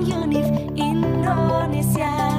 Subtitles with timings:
[0.00, 2.29] Unif Indonesia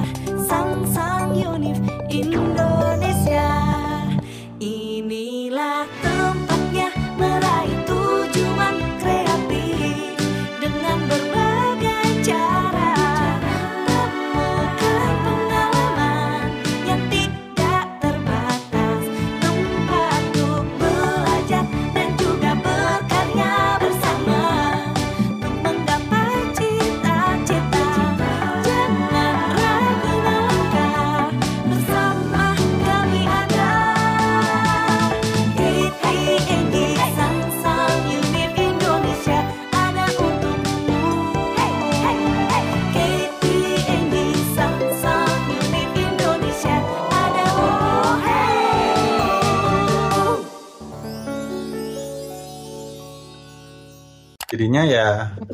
[54.82, 55.08] Ya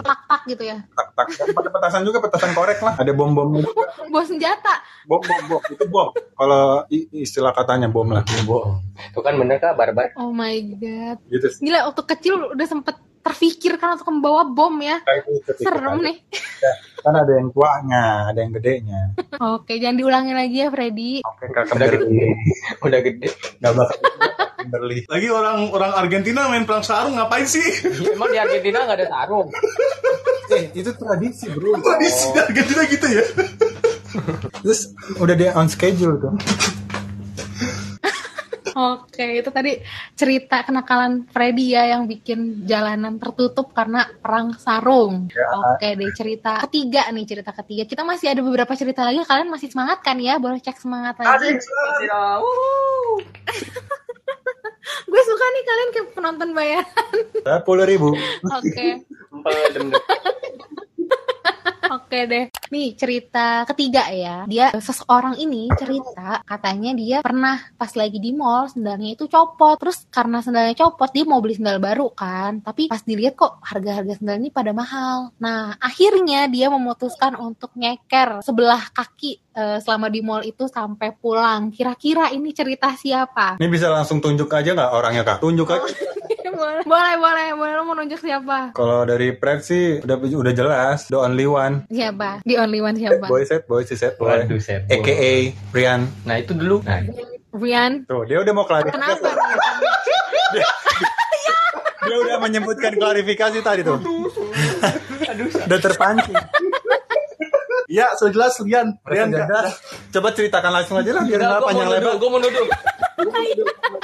[0.04, 0.76] tak-tak gitu ya.
[0.92, 2.94] tak tak pakai petasan juga petasan korek lah.
[2.96, 3.84] Ada bom bomnya juga.
[4.12, 4.74] Bawa senjata.
[5.04, 6.08] Bom bom bom itu bom.
[6.14, 8.24] Kalau istilah katanya bom lah.
[8.44, 11.18] bohong itu kan bener kak barbar Oh my god.
[11.28, 11.46] Gitu.
[11.60, 15.04] Gila waktu kecil udah sempet terfikirkan untuk membawa bom ya.
[15.04, 16.16] Ketika Serem ada- nih.
[16.98, 19.00] Kan ada yang tuanya, ada yang gedenya.
[19.38, 21.20] Oke, jangan diulangi lagi ya Freddy.
[21.20, 22.26] Oke, kakak udah gede
[22.80, 23.28] udah gede
[23.60, 23.96] Nggak bakal
[24.58, 25.06] Kimberly.
[25.06, 27.62] Lagi orang orang Argentina main perang sarung ngapain sih?
[28.10, 29.48] emang di Argentina nggak ada sarung
[30.48, 31.76] Eh, itu tradisi, Bro.
[31.76, 33.20] Tradisi di Argentina gitu ya.
[34.64, 36.32] Terus udah dia on schedule tuh.
[38.78, 39.82] Oke, itu tadi
[40.14, 45.26] cerita kenakalan Freddy ya yang bikin jalanan tertutup karena perang sarung.
[45.34, 45.50] Ya.
[45.74, 47.84] Oke deh, cerita ketiga nih, cerita ketiga.
[47.90, 49.18] Kita masih ada beberapa cerita lagi.
[49.26, 50.38] Kalian masih semangat kan ya?
[50.38, 51.58] Boleh cek semangat lagi.
[55.08, 57.16] Gue suka nih kalian kayak penonton bayaran.
[57.44, 58.12] Sepuluh ribu.
[58.52, 58.72] Oke.
[58.74, 58.96] Deh.
[61.86, 62.44] Oke deh.
[62.74, 64.44] Nih cerita ketiga ya.
[64.50, 69.78] Dia seseorang ini cerita katanya dia pernah pas lagi di mall sendalnya itu copot.
[69.78, 72.60] Terus karena sendalnya copot dia mau beli sendal baru kan.
[72.60, 75.30] Tapi pas dilihat kok harga-harga sendal ini pada mahal.
[75.38, 81.70] Nah akhirnya dia memutuskan untuk nyeker sebelah kaki eh, selama di mall itu sampai pulang.
[81.70, 83.56] Kira-kira ini cerita siapa?
[83.62, 85.38] Ini bisa langsung tunjuk aja nggak orangnya kak?
[85.40, 85.86] Tunjuk aja.
[86.40, 87.72] Boleh, boleh, boleh, boleh.
[87.72, 88.70] Lo mau nunjuk siapa?
[88.72, 91.06] Kalau dari Pred sih udah udah jelas.
[91.06, 91.84] The only one.
[91.88, 92.42] Siapa?
[92.42, 93.26] The only one Set siapa?
[93.26, 94.30] boy, set boy, si set boy.
[94.38, 94.94] Waduh, set boy.
[94.96, 95.34] AKA
[95.70, 96.00] Rian.
[96.22, 97.02] nah itu dulu nah
[97.50, 98.04] Rian.
[98.04, 98.94] Tuh, dia udah mau klarifikasi.
[98.94, 99.28] Kenapa?
[102.00, 104.00] Dia udah menyebutkan klarifikasi tadi tuh.
[105.60, 106.32] udah terpancing.
[107.84, 108.96] Ya, sudah jelas Rian.
[109.02, 109.76] Rian jelas.
[110.08, 112.16] Coba ceritakan langsung aja lah biar nggak panjang lebar.
[112.16, 112.64] gue mau nuduh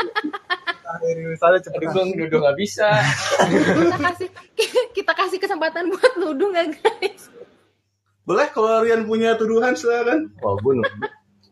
[1.26, 1.80] Misalnya cepet.
[1.82, 2.88] Gue nuduh nggak bisa
[3.74, 4.28] kita kasih
[4.92, 7.28] kita kasih kesempatan buat nuduh nggak guys?
[8.24, 10.32] Boleh kalau Rian punya tuduhan silakan.
[10.38, 10.98] wah gue nuduh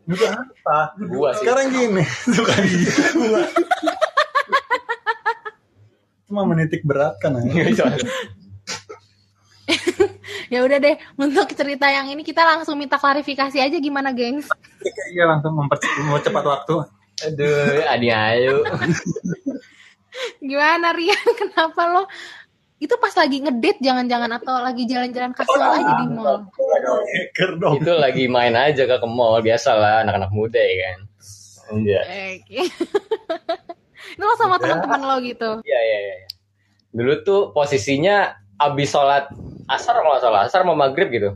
[0.03, 0.79] Juga apa?
[0.99, 2.55] gua sih Sekarang gini, suka
[3.15, 3.43] gua.
[6.27, 7.87] Cuma menitik beratkan aja.
[10.51, 14.53] Ya udah deh, untuk cerita yang ini kita langsung minta klarifikasi aja gimana, gengs?
[15.15, 16.77] Iya langsung memper- mempercepat waktu.
[17.29, 18.67] Aduh adi ayo
[20.43, 21.17] Gimana Rian?
[21.41, 22.03] Kenapa lo
[22.83, 26.51] itu pas lagi ngedate jangan-jangan atau lagi jalan-jalan kasual aja di mall?
[27.79, 31.01] Itu lagi main aja ke mall biasa lah anak-anak muda ya kan
[31.73, 32.03] Iya.
[32.37, 32.69] Oke.
[34.13, 35.51] itu lo sama teman-teman lo gitu.
[35.65, 36.17] Iya iya iya.
[36.93, 39.33] Dulu tuh posisinya abis sholat
[39.73, 41.31] asar kalau salah asar mau maghrib gitu.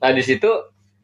[0.00, 0.48] Nah di situ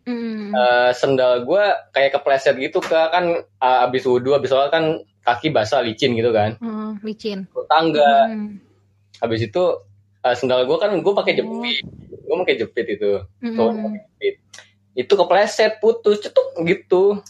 [0.08, 0.56] Hmm.
[0.56, 5.52] eh, sendal gue kayak kepleset gitu ke kan eh, abis wudhu abis sholat kan kaki
[5.52, 6.56] basah licin gitu kan.
[6.56, 7.44] Hmm, licin.
[7.52, 8.32] Ke tangga.
[8.32, 8.56] Hmm.
[9.20, 9.62] Habis itu
[10.24, 11.84] eh, sendal gue kan gue pakai jepit.
[12.08, 13.20] Gue pakai jepit itu.
[13.44, 13.56] Hmm.
[13.60, 14.34] Tuh, jepit.
[14.96, 17.20] Itu kepleset putus cetuk gitu.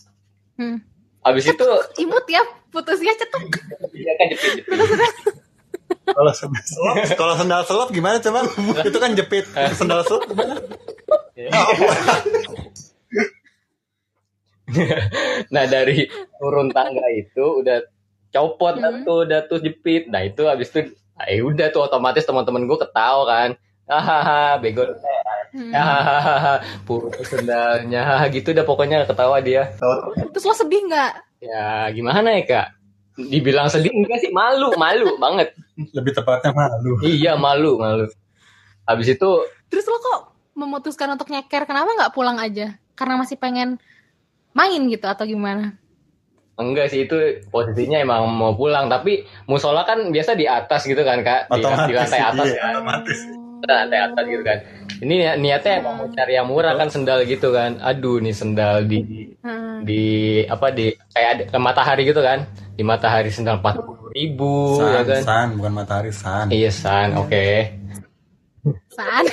[0.55, 0.78] Hmm.
[1.27, 1.66] Habis itu
[1.99, 3.43] Imut ya, putusnya cetuk.
[3.91, 4.62] ya kan jepit.
[4.62, 4.78] jepit.
[6.09, 8.47] Kalau sendal selop, kalau sendal selop gimana coba?
[8.81, 9.45] Itu kan jepit.
[9.77, 10.56] Sendal selop gimana?
[15.55, 17.81] nah dari turun tangga itu udah
[18.28, 20.09] copot dah tuh udah tuh jepit.
[20.13, 20.93] Nah itu habis itu
[21.25, 23.51] ya udah tuh otomatis teman-teman gue ketawa kan.
[23.89, 24.84] Hahaha bego
[25.72, 28.28] hahaha putus sendalnya.
[28.28, 29.72] Gitu udah pokoknya ketawa dia.
[30.33, 31.13] Terus lo sedih nggak?
[31.39, 32.66] ya gimana ya kak?
[33.19, 34.31] Dibilang sedih enggak sih?
[34.31, 35.57] Malu malu banget.
[35.97, 37.01] Lebih tepatnya malu.
[37.03, 38.07] iya malu malu.
[38.84, 39.31] Habis itu
[39.69, 40.21] Terus lo kok
[40.57, 41.69] memutuskan untuk nyeker?
[41.69, 42.77] Kenapa nggak pulang aja?
[42.98, 43.78] Karena masih pengen
[44.50, 45.78] main gitu atau gimana?
[46.59, 47.15] enggak sih itu
[47.54, 51.95] posisinya emang mau pulang tapi musola kan biasa di atas gitu kan kak di, di
[51.95, 53.18] lantai atas iya, kan otomatis.
[53.62, 54.59] lantai atas gitu kan
[54.98, 58.83] ini ni- niatnya emang mau cari yang murah kan sendal gitu kan aduh nih sendal
[58.83, 58.98] di
[59.39, 59.86] Hmm.
[59.86, 60.03] di
[60.45, 62.42] apa di kayak ada ke matahari gitu kan
[62.74, 63.78] di matahari sendal empat
[64.10, 66.47] ribu ya San, kan san, bukan matahari san.
[66.50, 67.71] iya san oke
[68.91, 69.30] Saan.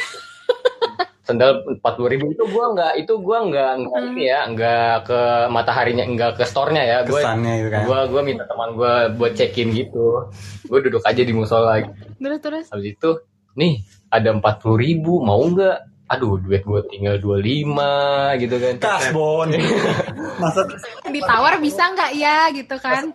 [1.26, 5.20] Sendal empat ribu itu gua nggak itu gua nggak nggak ini ya nggak ke
[5.50, 7.82] mataharinya nggak ke store-nya ya gua Kesannya itu kan.
[7.90, 10.30] gua gua minta teman gua buat check-in gitu
[10.70, 11.82] gua duduk aja di musola
[12.22, 12.66] Terus terus.
[12.70, 13.10] habis itu
[13.58, 13.82] nih
[14.14, 19.50] ada empat ribu mau nggak aduh duit gua tinggal 25 gitu kan Kasbon.
[20.42, 20.62] Masa
[21.10, 23.10] Ditawar bisa nggak ya gitu kan?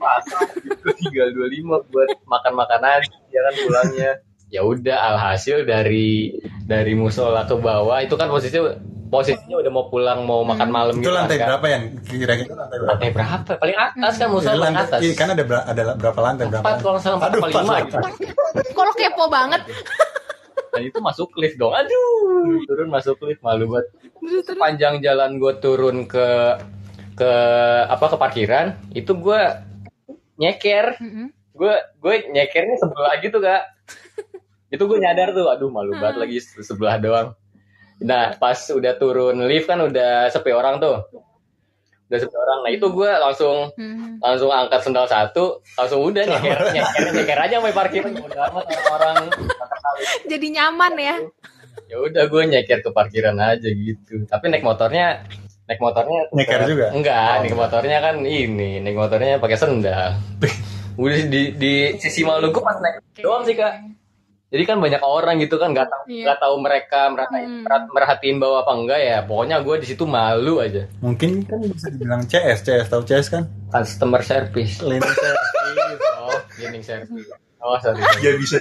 [0.99, 4.13] Tinggal 25 buat makan makanan ya kan pulangnya
[4.51, 8.75] ya udah alhasil dari dari musola ke bawah itu kan posisinya
[9.07, 11.47] posisinya udah mau pulang mau makan malam itu gitu lantai kan.
[11.55, 12.91] berapa yang kira-kira lantai berapa?
[12.91, 13.51] lantai berapa?
[13.57, 15.01] Paling atas kan Ya, musola paling lantai, atas.
[15.03, 16.63] iya, kan ada ber- ada berapa lantai berapa?
[16.63, 17.97] empat kalau salah empat empat lima gitu.
[18.77, 19.63] lo kepo banget?
[20.73, 21.75] dan itu masuk lift dong.
[21.75, 23.87] Aduh turun masuk lift malu banget.
[24.55, 26.59] Panjang jalan gue turun ke
[27.15, 27.33] ke
[27.87, 29.41] apa ke parkiran itu gue
[30.37, 30.95] nyeker.
[31.51, 33.63] Gue gue nyekernya sebelah gitu kak
[34.71, 37.29] itu gue nyadar tuh aduh malu banget lagi se- sebelah doang.
[38.01, 41.05] Nah pas udah turun lift kan udah sepi orang tuh.
[42.07, 42.59] Udah sepi orang.
[42.63, 44.17] Nah itu gue langsung Hmm.
[44.19, 49.17] langsung angkat sendal satu langsung udah nyeker nyeker nyeker aja sampai parkiran udah amat orang.
[50.25, 51.17] Jadi nyaman ya.
[51.87, 54.23] ya udah gue nyeker ke parkiran aja gitu.
[54.25, 55.27] Tapi naik motornya
[55.67, 56.87] naik motornya Nyeker juga?
[56.91, 60.15] enggak naik motornya kan ini naik motornya pakai sendal.
[60.99, 64.00] Udah di di sisi Maluku pas naik doang sih kak
[64.51, 66.25] jadi kan banyak orang gitu kan nggak tahu Iya.
[66.27, 67.87] nggak tahu mereka merhatiin, Hmm.
[67.89, 72.23] merhatiin bawa apa enggak ya pokoknya gue di situ malu aja Mungkin kan bisa dibilang
[72.25, 73.45] CS, CS tahu CS kan?
[73.69, 76.03] customer service Cleaning service.
[76.19, 78.59] oh cleaning service oh sorry Ya bisa.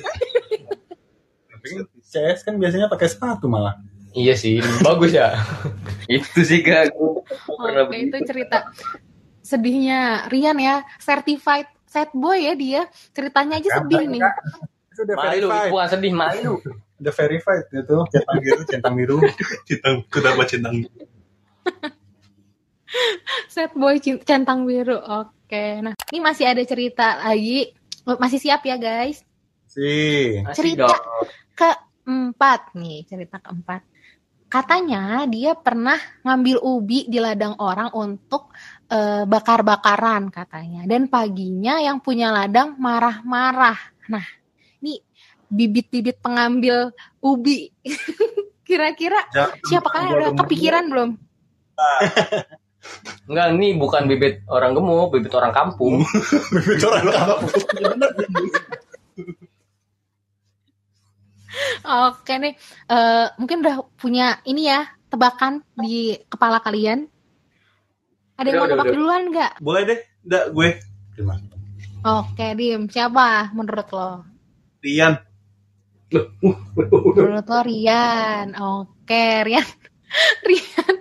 [2.03, 3.77] CS kan biasanya pakai sepatu malah.
[4.11, 5.37] iya sih bagus ya
[6.07, 7.21] itu sih kak gue
[7.83, 8.09] begitu.
[8.09, 8.57] itu cerita
[9.39, 12.81] sedihnya Rian ya, certified sad boy ya dia.
[13.09, 14.21] Ceritanya aja sedih nih.
[14.99, 15.71] Itu udah malu verified.
[15.71, 16.53] bukan sedih malu
[16.99, 17.97] Udah verified itu.
[18.11, 19.17] Centang biru, centang biru.
[19.63, 20.75] Cintang, kenapa cintang?
[23.47, 24.99] Sad boy centang biru.
[24.99, 25.79] Oke.
[25.79, 27.71] Nah, ini masih ada cerita lagi.
[28.03, 29.23] Masih siap ya, guys?
[29.63, 30.43] Si.
[30.51, 30.91] Cerita.
[31.55, 33.79] Keempat nih, cerita keempat.
[34.51, 35.95] Katanya dia pernah
[36.27, 38.51] ngambil ubi di ladang orang untuk
[38.91, 40.83] eh, bakar-bakaran katanya.
[40.83, 43.79] Dan paginya yang punya ladang marah-marah.
[44.11, 44.25] Nah,
[45.49, 47.73] bibit-bibit pengambil ubi.
[48.67, 49.17] Kira-kira
[49.65, 51.09] siapakah udah kepikiran belum?
[53.29, 56.05] Enggak, ini bukan bibit orang gemuk, bibit orang kampung.
[56.53, 57.65] Bibit orang kampung.
[61.83, 62.53] Oke nih,
[62.87, 67.09] eh, mungkin udah punya ini ya tebakan di kepala kalian.
[68.39, 68.95] Ada yang Udah, mau udah, tebak udah.
[68.95, 69.51] duluan nggak?
[69.59, 70.69] Boleh deh, enggak gue.
[71.99, 72.87] Oke, Dim.
[72.87, 74.23] Siapa menurut lo?
[74.79, 75.19] Rian.
[76.09, 78.57] Menurut lo Rian.
[78.57, 79.67] Oke, Rian.
[80.49, 80.95] Rian.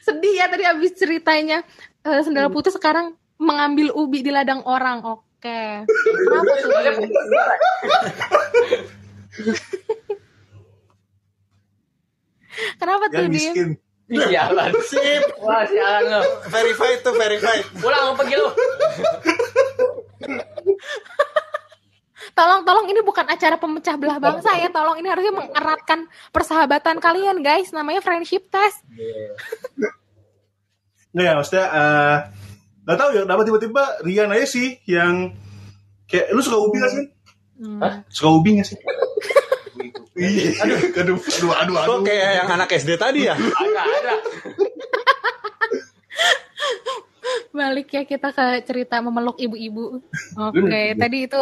[0.00, 1.60] Sedih ya tadi abis ceritanya.
[2.00, 5.04] Eh, sendal putih sekarang mengambil ubi di ladang orang.
[5.04, 5.84] Oke.
[5.84, 6.70] Kenapa tuh?
[12.80, 13.36] Kenapa tuh, Yang Dim?
[13.36, 13.70] miskin.
[14.10, 14.74] Sialan.
[14.90, 15.22] Sip.
[15.38, 16.20] Wah, sialan lo.
[16.50, 17.62] Verified tuh verified.
[17.78, 18.50] Pulang pergi lo.
[22.40, 24.72] Tolong, tolong ini bukan acara pemecah belah bangsa ya.
[24.72, 27.68] Tolong ini harusnya mengeratkan persahabatan kalian, guys.
[27.68, 28.80] Namanya friendship test.
[31.12, 32.16] Nggak ya, maksudnya eh
[32.88, 35.36] nggak tahu ya, kenapa tiba-tiba Rian aja sih yang
[36.08, 37.06] kayak lu suka ubi nggak sih?
[37.60, 37.80] Hmm.
[37.84, 37.94] Hah?
[38.08, 38.78] Suka ubi nggak sih?
[40.16, 41.76] Iya, aduh, aduh, aduh, aduh, aduh.
[41.92, 43.36] Kok kayak yang anak SD tadi ya?
[43.60, 44.14] Agak ada.
[47.52, 50.00] Balik ya kita ke cerita memeluk ibu-ibu.
[50.40, 51.40] Oke, tadi itu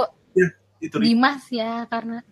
[0.78, 0.96] itu.
[0.98, 2.22] Dimas ya karena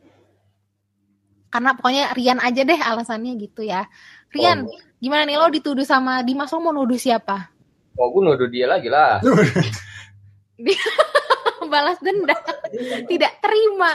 [1.50, 3.88] karena pokoknya Rian aja deh alasannya gitu ya.
[4.34, 4.68] Rian,
[5.00, 7.48] gimana nih lo dituduh sama Dimas lo mau nuduh siapa?
[7.96, 9.24] Oh, gue nuduh dia lagi lah.
[11.72, 12.36] Balas dendam.
[13.10, 13.92] Tidak terima.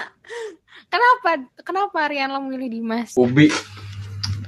[0.91, 1.29] Kenapa?
[1.61, 3.15] Kenapa Rian lo memilih Dimas?
[3.15, 3.47] Ubi.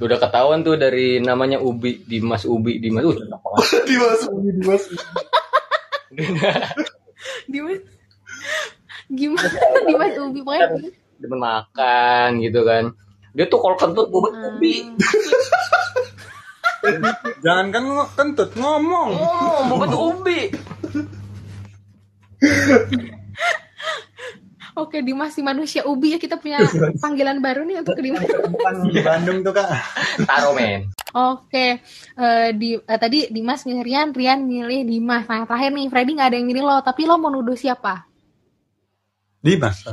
[0.02, 3.06] Udah ketahuan tuh dari namanya Ubi, Dimas Ubi, Dimas.
[3.06, 3.82] Uh, cocok banget.
[3.86, 4.82] Dimas, ubi, Dimas.
[9.10, 10.68] Dimas gimana Dimas Ubi pokoknya
[11.18, 12.84] Demen makan gitu kan.
[13.34, 14.74] Dia tuh kalau kentut gue ubi.
[17.44, 17.82] Jangan kan
[18.14, 19.10] kentut ngomong.
[19.16, 20.40] Oh, bobot ubi.
[24.74, 26.58] Oke, Dimas si manusia ubi ya kita punya
[26.98, 28.26] panggilan baru nih untuk Dimas.
[28.26, 29.70] Bukan di Bandung tuh kak.
[30.26, 30.90] Taro men.
[31.14, 31.78] Oke,
[32.18, 35.30] eh, di eh, tadi Dimas milih Rian, Rian milih Dimas.
[35.30, 38.13] Nah terakhir nih, Freddy nggak ada yang milih lo, tapi lo mau nuduh siapa?
[39.44, 39.84] Dimas.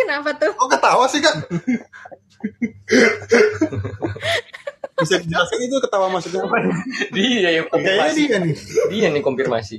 [0.00, 0.52] Kenapa tuh?
[0.56, 1.36] Kok ketawa sih kak?
[5.02, 6.56] Bisa dijelasin itu ketawa maksudnya apa?
[7.12, 8.16] Dia yang Kayaknya konfirmasi.
[8.16, 8.54] dia nih.
[8.88, 9.76] Dia nih konfirmasi.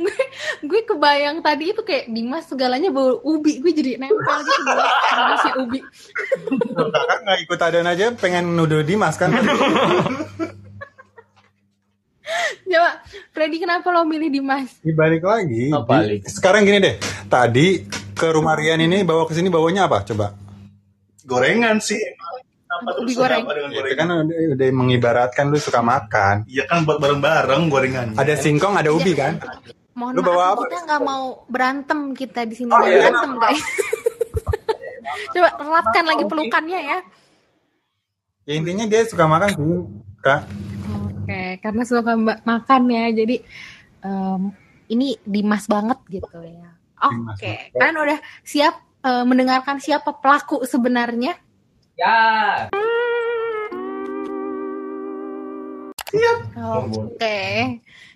[0.00, 0.16] gue
[0.64, 5.52] gue kebayang tadi itu kayak Dimas segalanya bau ubi, gue jadi nempel gitu dengan manusia
[5.60, 5.84] ubi.
[6.72, 9.28] Kakak nggak ikut adan aja pengen nuduh Dimas kan?
[12.68, 13.00] Coba,
[13.38, 14.82] Freddy kenapa lo milih Dimas?
[14.82, 15.70] Dibalik lagi.
[15.70, 16.20] Oh, di- balik.
[16.26, 16.98] sekarang gini deh.
[17.30, 20.02] Tadi ke rumah Rian ini bawa ke sini bawanya apa?
[20.02, 20.34] Coba.
[21.22, 22.02] Gorengan sih.
[22.68, 23.42] Apa ada goreng.
[23.46, 24.06] apa dengan Itu gorengan?
[24.10, 26.50] kan udah, udah mengibaratkan lu suka makan.
[26.50, 28.18] Iya kan buat bareng-bareng gorengannya.
[28.18, 29.38] Ada singkong, ada ubi kan?
[29.94, 30.62] Mohon Lu bawa maaf, apa?
[30.66, 33.06] kita nggak mau berantem kita di sini Oh, iya.
[33.06, 33.62] berantem guys.
[35.32, 36.98] Coba eratkan lagi pelukannya ya.
[38.44, 39.62] Ya intinya dia suka makan sih,
[40.18, 40.42] Kak.
[41.58, 43.36] Karena suka makan ya, jadi
[44.02, 44.54] em,
[44.88, 46.74] ini Dimas banget gitu ya.
[46.98, 48.74] Oke, kalian udah siap
[49.06, 51.38] eh, mendengarkan siapa pelaku sebenarnya?
[51.98, 52.18] Ya.
[56.58, 57.38] Oke,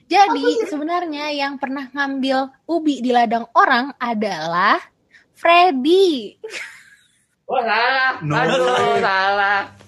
[0.09, 4.81] jadi sebenarnya yang pernah ngambil ubi di ladang orang adalah
[5.37, 6.37] Freddy.
[7.49, 8.21] Oh salah.
[8.25, 9.82] No Aduh salah.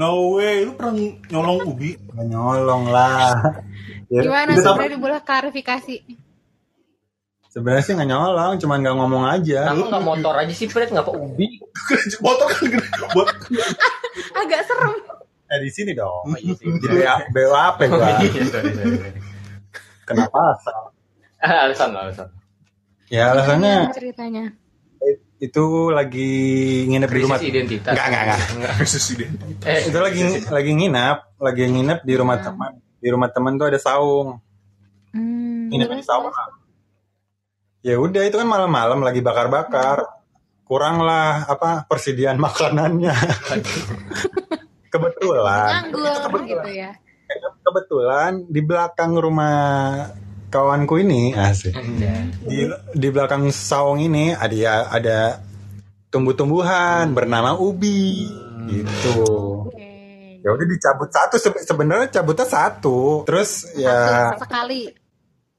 [0.00, 0.96] No way, lu pernah
[1.28, 1.92] nyolong ubi?
[1.92, 3.36] Nggak nyolong lah.
[4.08, 4.80] Ya, Gimana apa?
[4.80, 5.96] Freddy boleh klarifikasi?
[7.52, 9.68] Sebenarnya sih nggak nyolong, cuman nggak ngomong aja.
[9.68, 10.88] Kenapa nggak motor aja sih Fred?
[10.88, 11.60] Ngapa ubi?
[12.24, 12.88] Motor kan gede.
[13.12, 13.28] Buat
[14.40, 14.94] Agak serem.
[15.52, 16.32] Eh di sini dong.
[16.32, 16.64] Oh, iya sih.
[16.80, 18.24] Di BA, BWAP gua.
[18.24, 19.12] Iya, sorry, sorry.
[20.08, 20.80] Kenapa asal?
[21.44, 22.28] Ah, alasan alasan.
[23.12, 24.56] Ya alasannya ceritanya.
[25.40, 26.30] Itu lagi
[26.84, 27.38] nginep di rumah.
[27.40, 27.92] Krisis identitas.
[27.96, 28.72] Enggak, enggak, enggak.
[28.76, 29.66] krisis identitas.
[29.72, 32.72] Eh, Itu lagi lagi nginep, lagi nginep di rumah teman.
[33.00, 34.36] Di rumah teman tuh ada saung.
[35.16, 36.28] Hmm, Nginep di saung.
[37.80, 40.04] Ya udah itu kan malam-malam lagi bakar-bakar.
[40.68, 43.10] Kurang lah apa persediaan makanannya.
[44.92, 45.88] kebetulan.
[45.88, 46.92] nganggur gitu ya.
[47.64, 49.56] Kebetulan di belakang rumah
[50.50, 51.72] kawanku ini asik.
[52.42, 55.38] Di di belakang saung ini ada ya ada
[56.10, 58.26] tumbuh-tumbuhan bernama ubi
[58.66, 59.22] gitu.
[59.70, 60.42] Oke.
[60.42, 63.22] Ya udah dicabut satu Se- sebenarnya cabutnya satu.
[63.22, 63.94] Terus ya
[64.34, 64.90] Satu sekali.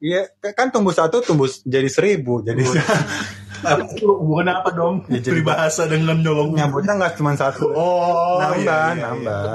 [0.02, 2.42] Iya, kan tumbuh satu tumbuh jadi seribu.
[2.42, 2.66] Jadi
[4.02, 5.06] hubungan apa dong?
[5.08, 7.70] Ya, jadi- Peribahasa dengan nyolong nyambutnya nggak cuma satu.
[7.70, 9.46] Oh, nambah, iya, iya, nambah.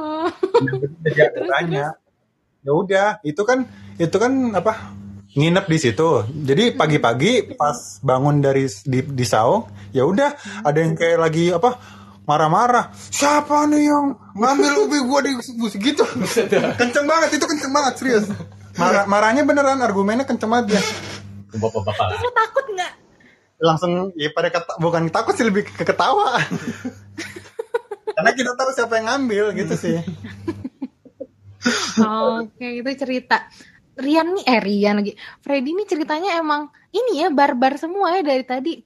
[0.00, 0.26] Oh,
[1.04, 1.86] Jadi aturannya.
[2.62, 3.66] Ya udah, itu kan
[3.98, 4.94] itu kan apa?
[5.34, 6.08] Nginep di situ.
[6.28, 12.00] Jadi pagi-pagi pas bangun dari di, di saung, ya udah ada yang kayak lagi apa?
[12.22, 12.94] marah-marah.
[12.94, 16.06] Siapa nih yang ngambil ubi gua di bus gitu?
[16.80, 18.30] kenceng banget itu kenceng banget serius.
[18.78, 20.82] Marah marahnya beneran argumennya kenceng banget dia.
[21.52, 22.92] bapak-bapak lo takut nggak?
[23.62, 26.34] langsung ya pada keta- bukan takut sih lebih ke ketawa
[28.18, 29.96] karena kita tahu siapa yang ngambil gitu sih
[31.98, 33.46] Oke, itu cerita.
[33.92, 35.12] Rian nih, eh Rian lagi.
[35.44, 38.80] Freddy nih ceritanya emang ini ya barbar semua ya dari tadi.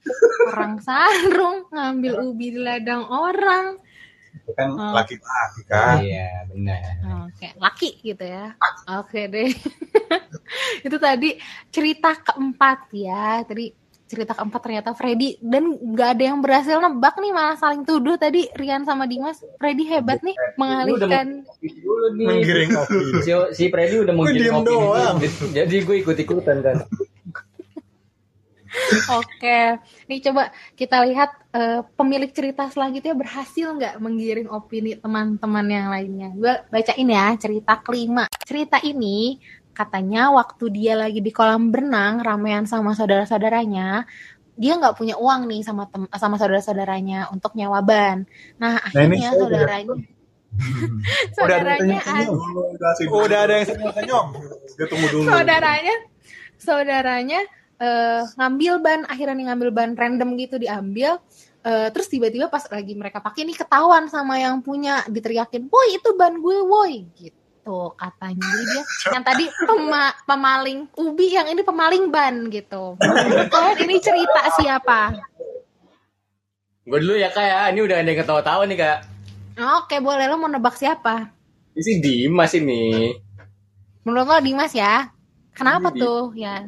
[0.51, 3.79] Orang sarung, ngambil ubi di ladang orang.
[4.37, 4.93] itu kan Oh.
[4.93, 6.81] laki-laki kan Iya, benar.
[7.27, 8.53] Oke, laki gitu ya.
[9.01, 9.49] Oke deh.
[10.87, 11.41] itu tadi
[11.73, 13.43] cerita keempat ya.
[13.43, 13.73] Tadi
[14.07, 18.47] cerita keempat ternyata Freddy dan nggak ada yang berhasil nebak nih malah saling tuduh tadi
[18.55, 19.43] Rian sama Dimas.
[19.59, 22.27] Freddy hebat nih mengalihkan dulu nih.
[22.31, 25.17] menggiring opini Si, si Freddy udah menggiring opini doang.
[25.59, 26.77] Jadi gue ikut-ikutan kan.
[29.21, 35.89] Oke, nih coba kita lihat eh, pemilik cerita selanjutnya berhasil nggak menggiring opini teman-teman yang
[35.89, 36.29] lainnya.
[36.37, 38.29] Gue bacain ya cerita kelima.
[38.45, 39.41] Cerita ini
[39.77, 44.09] katanya waktu dia lagi di kolam berenang ramean sama saudara-saudaranya,
[44.57, 48.25] dia nggak punya uang nih sama tem- sama saudara-saudaranya untuk nyewa ban.
[48.57, 49.93] Nah Nah, ini akhirnya saya saudaranya,
[51.37, 52.33] udah ada yang saudaranya, senyum
[53.13, 53.45] Oh, udah dulu.
[53.45, 54.27] ada yang senyum
[54.77, 55.29] Dia tunggu dulu.
[55.29, 55.95] saudaranya
[56.57, 57.41] saudaranya
[57.77, 61.21] eh, ngambil ban akhirnya nih ngambil ban random gitu diambil
[61.67, 66.15] Eh, terus tiba-tiba pas lagi mereka pakai nih ketahuan sama yang punya diteriakin woi itu
[66.15, 67.35] ban gue woi gitu
[67.93, 73.79] katanya jadi dia yang tadi pema- pemaling ubi yang ini pemaling ban gitu Menurut kalian
[73.83, 75.01] ini cerita siapa
[76.83, 77.59] Gue dulu ya kak ya.
[77.69, 78.99] Ini udah ada yang ketawa-tawa nih kak.
[79.57, 81.35] oke boleh lo mau nebak siapa
[81.73, 83.11] Ini si Dimas ini.
[84.03, 85.11] menurut lo Dimas ya
[85.51, 85.99] kenapa Ini.
[85.99, 86.65] tuh Yan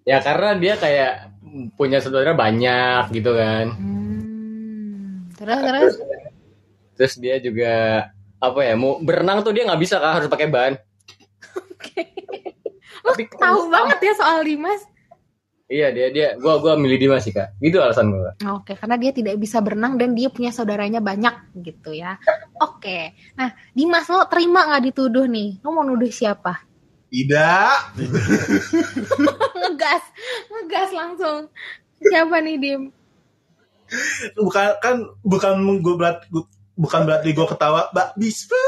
[0.00, 1.28] Ya karena dia kayak
[1.74, 3.68] punya saudara banyak gitu kan.
[3.70, 5.28] Hmm.
[5.30, 5.94] Terus terus.
[6.96, 7.72] Terus dia juga
[8.40, 10.72] apa ya mau berenang tuh dia nggak bisa kan harus pakai ban.
[13.04, 14.80] Lo Tapi tahu banget ya soal Dimas.
[15.70, 17.54] Iya dia dia gua gua milih Dimas sih kak.
[17.62, 18.34] Gitu alasan gua.
[18.58, 22.18] Oke, karena dia tidak bisa berenang dan dia punya saudaranya banyak gitu ya.
[22.58, 25.62] Oke, nah Dimas lo terima nggak dituduh nih?
[25.62, 26.66] Lo mau nuduh siapa?
[27.10, 27.76] Tidak.
[29.62, 30.04] ngegas,
[30.50, 31.46] ngegas langsung.
[32.02, 32.82] Siapa nih Dim?
[34.38, 38.64] Bukan kan bukan gue berat gua- bukan berarti gue ketawa, Mbak Bispu.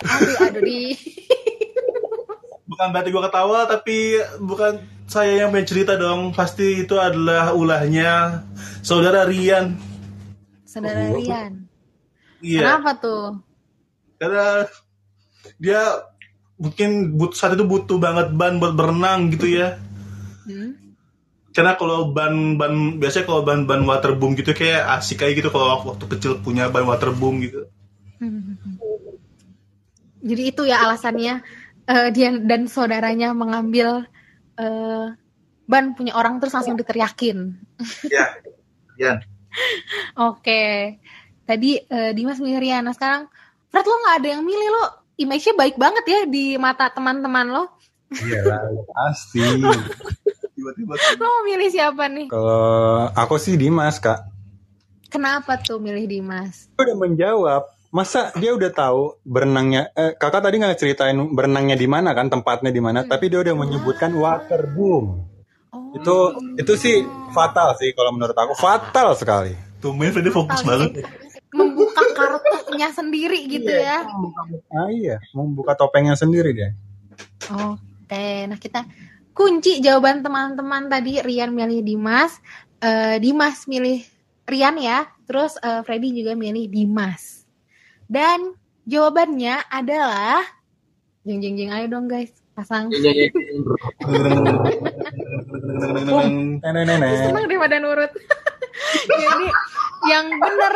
[0.00, 0.96] Aduh, aduh di.
[2.66, 3.98] Bukan berarti gue ketawa, tapi
[4.40, 6.32] bukan saya yang main cerita dong.
[6.32, 8.42] Pasti itu adalah ulahnya
[8.80, 9.76] saudara Rian.
[10.64, 11.20] Saudara Oh.
[11.20, 11.68] Rian.
[12.40, 12.60] Iya.
[12.64, 13.24] Kenapa tuh?
[14.16, 14.64] karena
[15.60, 15.80] dia
[16.56, 19.76] mungkin but, saat itu butuh banget ban buat berenang gitu ya?
[21.56, 25.80] Karena kalau ban ban biasanya kalau ban ban waterboom gitu kayak asik kayak gitu kalau
[25.88, 27.64] waktu kecil punya ban waterboom gitu
[30.26, 31.38] Jadi itu ya alasannya
[31.86, 34.02] eh, dia dan saudaranya mengambil
[34.58, 35.14] eh,
[35.70, 37.54] ban punya orang terus langsung diteriakin.
[38.14, 38.34] ya
[38.98, 39.22] Rian
[40.18, 40.98] Oke.
[41.46, 42.82] Tadi eh, Dimas milih Rian.
[42.90, 43.30] Nah sekarang
[43.70, 44.84] Fred lo nggak ada yang milih lo.
[45.16, 47.64] Image-nya baik banget ya di mata teman-teman lo.
[48.10, 48.42] Iya
[48.90, 49.40] pasti.
[50.72, 52.26] tiba-tiba Lo mau milih siapa nih?
[52.26, 52.66] Kalau
[53.12, 54.26] aku sih Dimas, Kak.
[55.06, 56.66] Kenapa tuh milih Dimas?
[56.74, 57.62] Dia udah menjawab.
[57.94, 62.68] Masa dia udah tahu berenangnya eh, Kakak tadi nggak ceritain berenangnya di mana kan, tempatnya
[62.68, 65.22] di mana, tapi dia udah menyebutkan waterboom.
[65.70, 66.16] Oh, Itu
[66.58, 66.96] itu sih
[67.30, 69.54] fatal sih kalau menurut aku, fatal sekali.
[69.76, 71.04] tuh main Freddy fokus banget
[71.52, 74.04] membuka kartunya sendiri gitu ya.
[74.68, 76.70] Ah iya, membuka topengnya sendiri dia.
[77.48, 78.84] Oke, nah kita
[79.36, 82.40] kunci jawaban teman-teman tadi Rian milih Dimas,
[82.80, 84.00] eh, Dimas milih
[84.48, 87.44] Rian ya, terus eh, Freddy juga milih Dimas.
[88.08, 88.56] Dan
[88.88, 90.40] jawabannya adalah
[91.28, 92.88] jeng jeng jeng ayo dong guys, pasang.
[97.20, 98.12] Senang daripada nurut.
[99.20, 99.46] Jadi
[100.08, 100.74] yang benar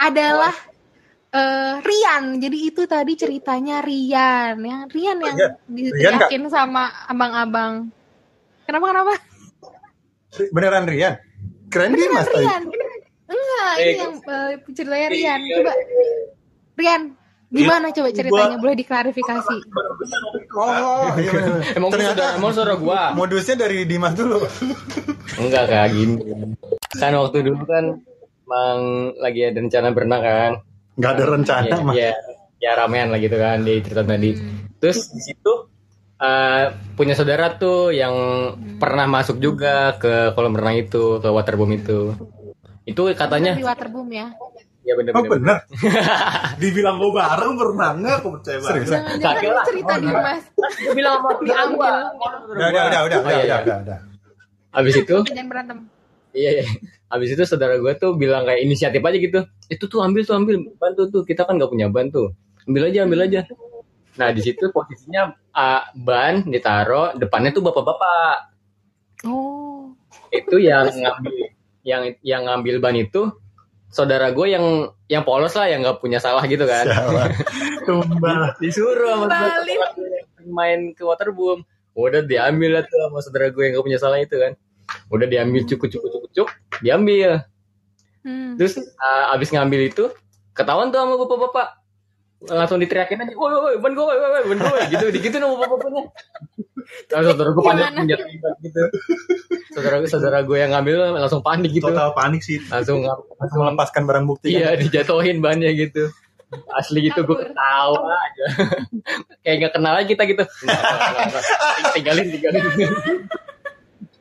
[0.00, 0.54] adalah
[1.30, 2.24] eh, Rian.
[2.36, 4.56] Jadi itu tadi ceritanya Rian.
[4.56, 5.48] Yang Rian yang Iya.
[5.66, 7.88] diteriakin sama abang-abang.
[8.64, 9.14] Kenapa kenapa?
[10.50, 11.14] Beneran Rian?
[11.66, 12.42] Keren Dimas tadi.
[12.42, 12.62] Rian.
[13.30, 15.40] Enggak, Eh, ini yang eh, ceritanya Rian.
[15.40, 15.72] Coba
[16.74, 17.02] Rian,
[17.46, 18.56] gimana coba ceritanya?
[18.56, 19.56] Boleh diklarifikasi.
[20.50, 21.62] Oh, iya bener.
[21.72, 23.12] Emang Ternyata emang saudara gua.
[23.12, 24.42] modusnya dari Dimas dulu.
[25.36, 26.14] Enggak kayak gini.
[26.90, 28.02] Kan waktu dulu kan
[28.42, 28.78] emang
[29.14, 30.52] lagi ada rencana berenang kan.
[31.00, 31.94] Nggak ada rencana ya, mah.
[31.96, 32.10] ya,
[32.58, 34.30] ya ramean lah gitu kan di cerita tadi.
[34.76, 35.52] Terus di situ
[36.16, 38.12] eh, punya saudara tuh yang
[38.76, 42.12] pernah masuk juga ke kolam renang itu, ke waterboom itu.
[42.82, 44.28] Itu katanya, Di waterboom ya.
[44.80, 45.36] ya bener Oh bener.
[45.36, 45.58] bener.
[46.60, 48.90] dibilang gue bareng berenangnya aku percaya banget Serius?
[49.20, 49.64] Kagak ini lah.
[49.64, 50.42] cerita Dimas.
[50.76, 51.94] Dia bilang sama Diambil.
[52.50, 53.56] Udah, udah, udah, udah, Oh, iya, udah, iya.
[53.60, 53.98] udah, udah.
[54.70, 55.78] Habis itu, Jangan berantem.
[56.32, 56.66] iya, iya.
[57.10, 59.40] Habis itu saudara gue tuh bilang kayak inisiatif aja gitu.
[59.66, 61.22] Itu tuh ambil tuh ambil bantu tuh.
[61.26, 62.30] Kita kan nggak punya ban tuh.
[62.70, 63.40] Ambil aja, ambil aja.
[64.14, 68.50] Nah di situ posisinya ah, ban ditaruh depannya tuh bapak-bapak.
[69.20, 69.92] Oh.
[70.32, 71.52] itu yang ngambil
[71.84, 73.28] yang yang ngambil ban itu
[73.90, 74.64] saudara gue yang
[75.10, 76.86] yang polos lah yang nggak punya salah gitu kan
[77.86, 79.60] tumbal disuruh sama saudara
[80.46, 81.66] main ke waterboom
[81.98, 84.54] udah diambil lah tuh sama saudara gue yang gak punya salah itu kan
[85.10, 86.48] udah diambil cukup cukup cukup cukup
[86.80, 87.44] diambil.
[88.20, 88.52] Hmm.
[88.60, 90.12] terus ah, abis ngambil itu
[90.52, 91.68] ketahuan tuh sama bapak-bapak.
[92.40, 96.04] Langsung diteriakin aja woi woi ban gue woi woi ban gue gitu gitu sama bapak-bapaknya.
[97.08, 98.82] Terus saudara gue panik senjata gitu.
[99.72, 101.88] Saudara saudara gue yang ngambil langsung panik gitu.
[101.88, 102.58] Total panik sih.
[102.68, 104.56] Langsung Langsung melepaskan barang bukti.
[104.56, 104.84] iya kan?
[104.84, 106.12] dijatuhin bannya gitu.
[106.74, 108.46] Asli gitu gue ketawa aja.
[109.44, 110.44] Kayak nggak kenal aja kita gitu.
[110.44, 110.82] Nggak,
[111.30, 111.42] nggak.
[111.94, 112.26] tinggalin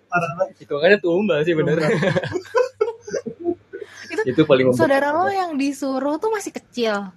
[0.09, 1.77] tinggalin hitungannya tumbal sih bener.
[4.25, 4.81] Itu paling membekas.
[4.81, 7.13] Saudara lo yang disuruh tuh masih kecil.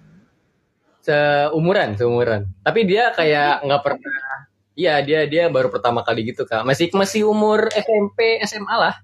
[1.03, 2.47] seumuran seumuran.
[2.63, 6.63] Tapi dia kayak nggak pernah iya dia dia baru pertama kali gitu kak.
[6.63, 8.95] Masih masih umur SMP SMA lah.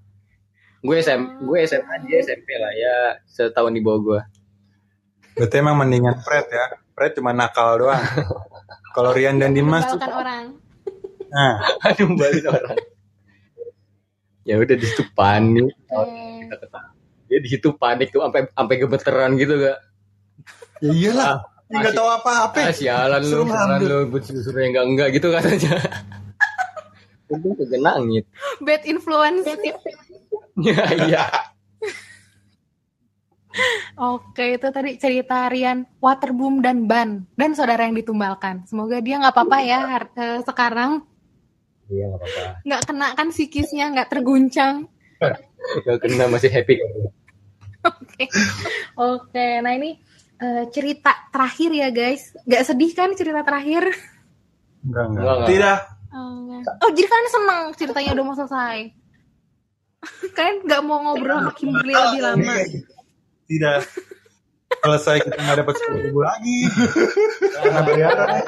[0.80, 2.96] Gue SM gue SMA dia SMP lah ya
[3.28, 4.20] setahun di bawah gue
[5.36, 6.80] Berarti emang mendingan Fred ya.
[6.96, 8.00] Fred cuma nakal doang.
[8.96, 10.44] Kalau Rian dan Dimas tuh, Membalkan orang.
[11.30, 12.80] nah, aduh balik orang
[14.44, 15.72] ya udah di situ panik
[16.44, 16.90] kita ketawa
[17.30, 19.78] dia di situ panik tuh sampai sampai gemeteran gitu gak
[20.82, 21.36] ya iyalah.
[21.70, 22.58] nggak tahu apa-apa.
[22.66, 25.78] Ah, sialan lu, sialan lu, suruh enggak enggak gitu katanya.
[27.30, 28.26] Untung kegenangit.
[28.58, 29.46] Bad influence.
[30.58, 31.24] Ya, iya.
[33.94, 38.66] Oke, itu tadi cerita Rian Waterboom dan Ban dan saudara yang ditumbalkan.
[38.66, 39.78] Semoga dia nggak apa-apa ya
[40.18, 41.06] eh, sekarang
[41.90, 42.42] Iya, enggak apa-apa.
[42.62, 44.86] nggak kena kan psikisnya, nggak terguncang.
[45.60, 46.80] Enggak kena masih happy.
[47.84, 48.24] Oke,
[48.96, 49.46] oke.
[49.60, 50.00] Nah ini
[50.40, 52.32] eh, cerita terakhir ya guys.
[52.48, 53.92] Nggak sedih kan cerita terakhir?
[54.80, 55.20] Enggak, enggak.
[55.20, 55.50] Enggak, enggak.
[55.52, 55.78] Tidak.
[56.10, 58.78] Oh, oh, jadi kalian senang ceritanya udah mau selesai?
[60.36, 62.54] kalian nggak mau ngobrol sama Kimberly lebih lama?
[63.46, 63.80] Tidak.
[64.80, 66.58] Selesai kita nggak dapat sepuluh ribu lagi.
[67.58, 68.42] Karena bayaran.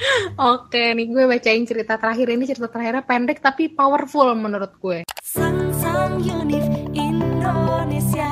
[0.52, 2.32] Oke, nih gue bacain cerita terakhir.
[2.32, 4.98] Ini cerita terakhirnya pendek tapi powerful menurut gue.
[5.20, 8.30] Sang Sang Unif Indonesia.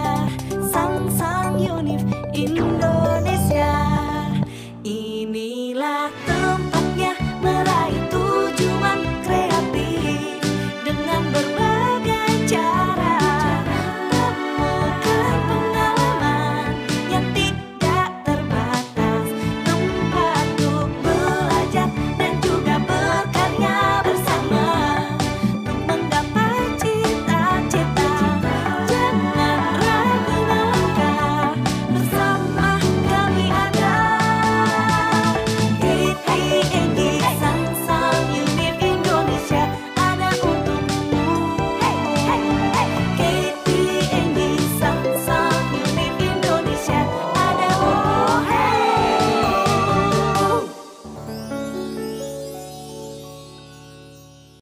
[0.72, 2.02] Sang Sang Unif
[2.32, 3.27] Indonesia